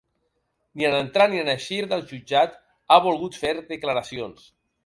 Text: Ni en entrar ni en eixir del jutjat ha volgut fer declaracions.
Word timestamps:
Ni 0.79 0.87
en 0.87 0.97
entrar 0.99 1.27
ni 1.33 1.41
en 1.41 1.51
eixir 1.53 1.79
del 1.93 2.03
jutjat 2.13 2.57
ha 2.97 3.01
volgut 3.09 3.41
fer 3.45 3.55
declaracions. 3.73 4.53